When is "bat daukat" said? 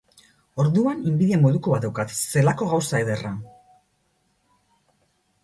1.75-2.15